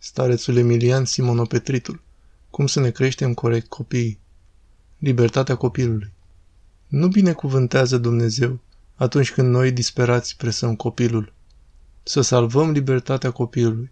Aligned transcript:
Starețul 0.00 0.56
Emilian 0.56 1.04
Simonopetritul. 1.04 2.02
Cum 2.50 2.66
să 2.66 2.80
ne 2.80 2.90
creștem 2.90 3.34
corect 3.34 3.68
copiii? 3.68 4.18
Libertatea 4.98 5.54
copilului. 5.54 6.12
Nu 6.86 7.08
binecuvântează 7.08 7.98
Dumnezeu 7.98 8.60
atunci 8.94 9.32
când 9.32 9.48
noi 9.48 9.72
disperați 9.72 10.36
presăm 10.36 10.76
copilul. 10.76 11.32
Să 12.02 12.20
salvăm 12.20 12.70
libertatea 12.70 13.30
copilului. 13.30 13.90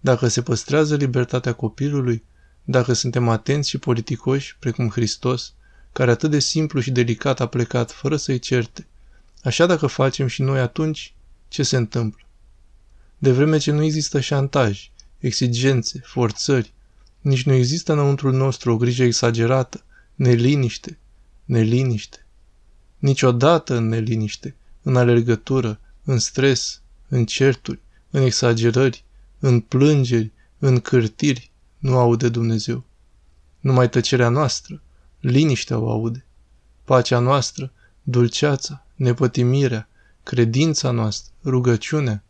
Dacă 0.00 0.28
se 0.28 0.42
păstrează 0.42 0.96
libertatea 0.96 1.52
copilului, 1.52 2.24
dacă 2.64 2.92
suntem 2.92 3.28
atenți 3.28 3.68
și 3.68 3.78
politicoși, 3.78 4.56
precum 4.58 4.88
Hristos, 4.88 5.54
care 5.92 6.10
atât 6.10 6.30
de 6.30 6.38
simplu 6.38 6.80
și 6.80 6.90
delicat 6.90 7.40
a 7.40 7.46
plecat 7.46 7.90
fără 7.90 8.16
să-i 8.16 8.38
certe, 8.38 8.86
așa 9.42 9.66
dacă 9.66 9.86
facem 9.86 10.26
și 10.26 10.42
noi 10.42 10.60
atunci, 10.60 11.14
ce 11.48 11.62
se 11.62 11.76
întâmplă? 11.76 12.26
De 13.18 13.32
vreme 13.32 13.58
ce 13.58 13.70
nu 13.70 13.82
există 13.82 14.20
șantaj, 14.20 14.90
exigențe, 15.18 16.00
forțări, 16.04 16.72
nici 17.20 17.42
nu 17.42 17.52
există 17.52 17.92
înăuntrul 17.92 18.32
nostru 18.32 18.72
o 18.72 18.76
grijă 18.76 19.02
exagerată, 19.02 19.84
neliniște, 20.14 20.98
neliniște. 21.44 22.26
Niciodată 22.98 23.74
în 23.76 23.88
neliniște, 23.88 24.54
în 24.82 24.96
alergătură, 24.96 25.80
în 26.04 26.18
stres, 26.18 26.80
în 27.08 27.24
certuri, 27.24 27.80
în 28.10 28.22
exagerări, 28.22 29.04
în 29.38 29.60
plângeri, 29.60 30.32
în 30.58 30.80
cârtiri, 30.80 31.50
nu 31.78 31.98
aude 31.98 32.28
Dumnezeu. 32.28 32.84
Numai 33.60 33.88
tăcerea 33.88 34.28
noastră, 34.28 34.82
liniștea 35.20 35.78
o 35.78 35.90
aude. 35.90 36.24
Pacea 36.84 37.18
noastră, 37.18 37.72
dulceața, 38.02 38.86
nepătimirea, 38.94 39.88
credința 40.22 40.90
noastră, 40.90 41.32
rugăciunea. 41.44 42.24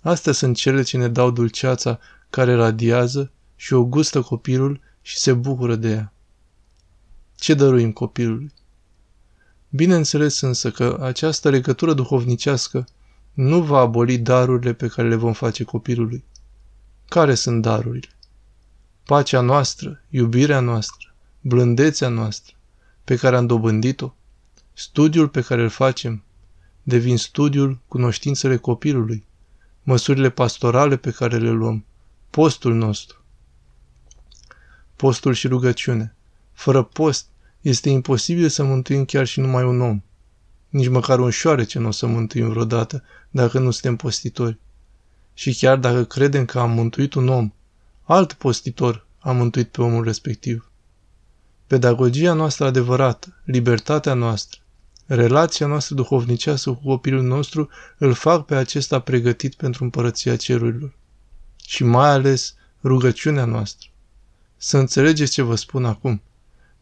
Astea 0.00 0.32
sunt 0.32 0.56
cele 0.56 0.82
ce 0.82 0.96
ne 0.96 1.08
dau 1.08 1.30
dulceața 1.30 1.98
care 2.30 2.54
radiază 2.54 3.30
și 3.56 3.72
o 3.72 3.84
gustă 3.84 4.20
copilul 4.20 4.80
și 5.02 5.18
se 5.18 5.32
bucură 5.32 5.76
de 5.76 5.90
ea. 5.90 6.12
Ce 7.36 7.54
dăruim 7.54 7.92
copilului? 7.92 8.52
Bineînțeles 9.68 10.40
însă 10.40 10.70
că 10.70 10.98
această 11.00 11.50
legătură 11.50 11.94
duhovnicească 11.94 12.86
nu 13.32 13.62
va 13.62 13.78
aboli 13.78 14.18
darurile 14.18 14.72
pe 14.72 14.86
care 14.86 15.08
le 15.08 15.14
vom 15.14 15.32
face 15.32 15.64
copilului. 15.64 16.24
Care 17.08 17.34
sunt 17.34 17.62
darurile? 17.62 18.08
Pacea 19.04 19.40
noastră, 19.40 20.02
iubirea 20.08 20.60
noastră, 20.60 21.14
blândețea 21.40 22.08
noastră, 22.08 22.54
pe 23.04 23.16
care 23.16 23.36
am 23.36 23.46
dobândit-o, 23.46 24.14
studiul 24.72 25.28
pe 25.28 25.40
care 25.40 25.62
îl 25.62 25.68
facem, 25.68 26.22
devin 26.82 27.16
studiul 27.16 27.78
cunoștințele 27.88 28.56
copilului, 28.56 29.24
măsurile 29.82 30.30
pastorale 30.30 30.96
pe 30.96 31.10
care 31.10 31.38
le 31.38 31.50
luăm, 31.50 31.84
postul 32.30 32.74
nostru. 32.74 33.24
Postul 34.96 35.32
și 35.32 35.48
rugăciune. 35.48 36.14
Fără 36.52 36.82
post, 36.82 37.26
este 37.60 37.88
imposibil 37.88 38.48
să 38.48 38.64
mântuim 38.64 39.04
chiar 39.04 39.26
și 39.26 39.40
numai 39.40 39.64
un 39.64 39.80
om. 39.80 40.02
Nici 40.68 40.88
măcar 40.88 41.18
un 41.18 41.30
șoarece 41.30 41.78
nu 41.78 41.86
o 41.86 41.90
să 41.90 42.06
mântuim 42.06 42.48
vreodată 42.48 43.02
dacă 43.30 43.58
nu 43.58 43.70
suntem 43.70 43.96
postitori. 43.96 44.58
Și 45.34 45.54
chiar 45.54 45.76
dacă 45.76 46.04
credem 46.04 46.44
că 46.44 46.58
am 46.58 46.70
mântuit 46.70 47.14
un 47.14 47.28
om, 47.28 47.52
alt 48.02 48.32
postitor 48.32 49.06
a 49.18 49.32
mântuit 49.32 49.68
pe 49.68 49.82
omul 49.82 50.04
respectiv. 50.04 50.70
Pedagogia 51.66 52.32
noastră 52.32 52.64
adevărată, 52.64 53.40
libertatea 53.44 54.14
noastră, 54.14 54.60
relația 55.06 55.66
noastră 55.66 55.94
duhovnicească 55.94 56.70
cu 56.70 56.82
copilul 56.84 57.22
nostru 57.22 57.68
îl 57.98 58.12
fac 58.12 58.44
pe 58.44 58.54
acesta 58.54 59.00
pregătit 59.00 59.54
pentru 59.54 59.84
împărăția 59.84 60.36
cerurilor. 60.36 60.98
Și 61.70 61.84
mai 61.84 62.10
ales 62.10 62.54
rugăciunea 62.82 63.44
noastră. 63.44 63.88
Să 64.56 64.78
înțelegeți 64.78 65.32
ce 65.32 65.42
vă 65.42 65.54
spun 65.54 65.84
acum. 65.84 66.22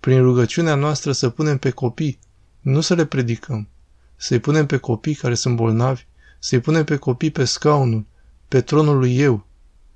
Prin 0.01 0.23
rugăciunea 0.23 0.75
noastră 0.75 1.13
să 1.13 1.29
punem 1.29 1.59
pe 1.59 1.71
copii, 1.71 2.19
nu 2.61 2.81
să 2.81 2.95
le 2.95 3.05
predicăm, 3.05 3.69
să-i 4.17 4.39
punem 4.39 4.67
pe 4.67 4.77
copii 4.77 5.15
care 5.15 5.35
sunt 5.35 5.57
bolnavi, 5.57 6.07
să-i 6.39 6.61
punem 6.61 6.85
pe 6.85 6.97
copii 6.97 7.31
pe 7.31 7.45
scaunul, 7.45 8.05
pe 8.49 8.61
tronul 8.61 8.99
lui 8.99 9.19
eu, 9.19 9.47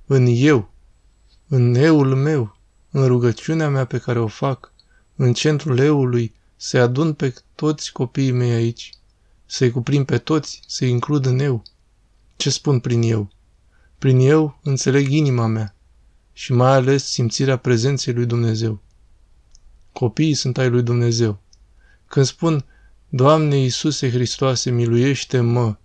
în 0.06 0.26
eu, 0.28 0.70
în 1.48 1.74
eul 1.74 2.14
meu, 2.14 2.56
în 2.90 3.06
rugăciunea 3.06 3.68
mea 3.68 3.84
pe 3.84 3.98
care 3.98 4.18
o 4.18 4.26
fac, 4.26 4.72
în 5.16 5.32
centrul 5.32 5.78
eului, 5.78 6.34
să-i 6.56 6.80
adun 6.80 7.12
pe 7.12 7.34
toți 7.54 7.92
copiii 7.92 8.32
mei 8.32 8.52
aici, 8.52 8.92
să-i 9.46 9.70
cuprind 9.70 10.06
pe 10.06 10.18
toți, 10.18 10.60
să-i 10.66 10.90
includ 10.90 11.26
în 11.26 11.38
eu. 11.38 11.62
Ce 12.36 12.50
spun 12.50 12.80
prin 12.80 13.02
eu? 13.02 13.30
Prin 14.02 14.18
eu 14.18 14.58
înțeleg 14.62 15.10
inima 15.10 15.46
mea 15.46 15.74
și 16.32 16.52
mai 16.52 16.72
ales 16.72 17.04
simțirea 17.04 17.56
prezenței 17.56 18.14
lui 18.14 18.26
Dumnezeu. 18.26 18.82
Copiii 19.92 20.34
sunt 20.34 20.58
ai 20.58 20.68
lui 20.68 20.82
Dumnezeu. 20.82 21.42
Când 22.06 22.26
spun, 22.26 22.64
Doamne 23.08 23.56
Iisuse 23.56 24.10
Hristoase, 24.10 24.70
miluiește-mă, 24.70 25.76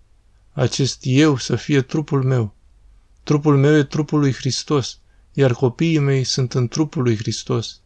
acest 0.51 1.00
eu 1.01 1.38
să 1.38 1.55
fie 1.55 1.81
trupul 1.81 2.23
meu. 2.23 2.55
Trupul 3.23 3.57
meu 3.57 3.78
e 3.78 3.83
trupul 3.83 4.19
lui 4.19 4.34
Hristos, 4.34 4.99
iar 5.34 5.53
copiii 5.53 5.99
mei 5.99 6.23
sunt 6.23 6.53
în 6.53 6.67
trupul 6.67 7.03
lui 7.03 7.17
Hristos. 7.17 7.81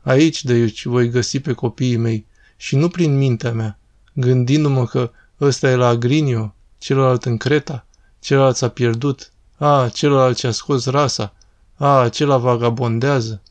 Aici, 0.00 0.44
de 0.44 0.52
aici, 0.52 0.84
voi 0.84 1.08
găsi 1.08 1.40
pe 1.40 1.52
copiii 1.52 1.96
mei 1.96 2.26
și 2.56 2.76
nu 2.76 2.88
prin 2.88 3.16
mintea 3.16 3.52
mea, 3.52 3.78
gândindu-mă 4.12 4.86
că 4.86 5.10
ăsta 5.40 5.70
e 5.70 5.74
la 5.74 5.86
Agrinio, 5.86 6.54
celălalt 6.78 7.24
în 7.24 7.36
Creta, 7.36 7.84
celălalt 8.20 8.56
s-a 8.56 8.68
pierdut, 8.68 9.32
a, 9.56 9.88
celălalt 9.88 10.36
ce-a 10.36 10.50
scos 10.50 10.86
rasa, 10.86 11.34
a, 11.74 12.00
acela 12.00 12.36
vagabondează. 12.36 13.42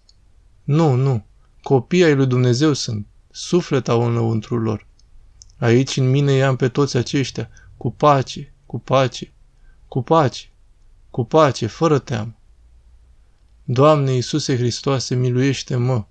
Nu, 0.63 0.94
nu, 0.94 1.25
copiii 1.62 2.03
ai 2.03 2.16
lui 2.16 2.28
Dumnezeu 2.28 2.74
sunt, 2.74 3.07
suflet 3.31 3.88
au 3.88 4.06
înăuntru 4.06 4.57
lor. 4.57 4.88
Aici 5.57 5.97
în 5.97 6.09
mine 6.09 6.31
i-am 6.31 6.56
pe 6.56 6.69
toți 6.69 6.97
aceștia, 6.97 7.50
cu 7.78 7.91
pace, 7.91 8.53
cu 8.66 8.80
pace, 8.80 9.31
cu 9.88 10.02
pace, 10.02 10.50
cu 11.09 11.25
pace, 11.25 11.66
fără 11.66 12.00
teamă. 12.00 12.34
Doamne 13.63 14.12
Iisuse 14.12 14.57
Hristoase, 14.57 15.16
miluiește-mă! 15.16 16.06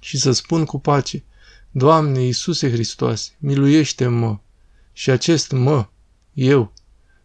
Și 0.00 0.18
să 0.18 0.32
spun 0.32 0.64
cu 0.64 0.78
pace, 0.78 1.24
Doamne 1.70 2.20
Iisuse 2.20 2.70
Hristoase, 2.70 3.30
miluiește-mă! 3.38 4.38
Și 4.92 5.10
acest 5.10 5.50
mă, 5.50 5.86
eu, 6.32 6.72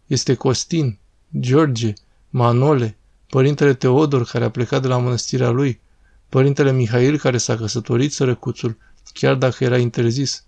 este 0.08 0.34
Costin, 0.34 0.98
George, 1.40 1.92
Manole, 2.30 2.96
părintele 3.28 3.74
Teodor 3.74 4.24
care 4.24 4.44
a 4.44 4.50
plecat 4.50 4.82
de 4.82 4.88
la 4.88 4.98
mănăstirea 4.98 5.50
lui, 5.50 5.80
părintele 6.28 6.72
Mihail 6.72 7.18
care 7.18 7.38
s-a 7.38 7.56
căsătorit 7.56 8.12
sărăcuțul, 8.12 8.76
chiar 9.12 9.34
dacă 9.34 9.64
era 9.64 9.78
interzis. 9.78 10.44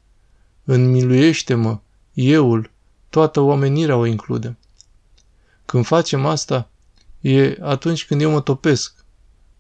Înmiluiește-mă, 0.65 1.81
euul, 2.15 2.71
toată 3.09 3.41
omenirea 3.41 3.97
o 3.97 4.07
includem. 4.07 4.59
Când 5.65 5.85
facem 5.85 6.27
asta, 6.27 6.71
e 7.21 7.57
atunci 7.61 8.07
când 8.07 8.21
eu 8.21 8.31
mă 8.31 8.41
topesc. 8.41 9.05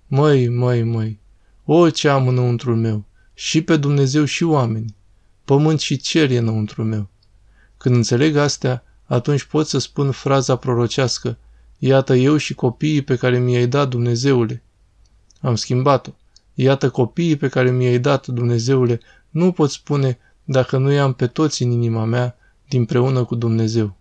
Măi, 0.06 0.48
măi, 0.48 0.82
măi, 0.82 1.18
o 1.64 1.90
ce 1.90 2.08
am 2.08 2.28
înăuntrul 2.28 2.76
meu, 2.76 3.04
și 3.34 3.62
pe 3.62 3.76
Dumnezeu 3.76 4.24
și 4.24 4.42
oameni, 4.42 4.94
pământ 5.44 5.80
și 5.80 5.96
cer 5.96 6.30
e 6.30 6.38
înăuntrul 6.38 6.84
meu. 6.84 7.08
Când 7.76 7.94
înțeleg 7.94 8.36
astea, 8.36 8.84
atunci 9.10 9.44
pot 9.44 9.66
să 9.66 9.78
spun 9.78 10.10
fraza 10.10 10.56
prorocească, 10.56 11.36
iată 11.78 12.14
eu 12.14 12.36
și 12.36 12.54
copiii 12.54 13.02
pe 13.02 13.16
care 13.16 13.38
mi-ai 13.38 13.66
dat 13.66 13.88
Dumnezeule. 13.88 14.62
Am 15.40 15.54
schimbat-o. 15.54 16.10
Iată 16.54 16.90
copiii 16.90 17.36
pe 17.36 17.48
care 17.48 17.70
mi-ai 17.70 17.98
dat 17.98 18.26
Dumnezeule, 18.26 19.00
nu 19.30 19.52
pot 19.52 19.70
spune 19.70 20.18
dacă 20.44 20.76
nu 20.78 20.90
i-am 20.90 21.12
pe 21.12 21.26
toți 21.26 21.62
în 21.62 21.70
inima 21.70 22.04
mea, 22.04 22.36
dinpreună 22.68 23.24
cu 23.24 23.34
Dumnezeu. 23.34 23.96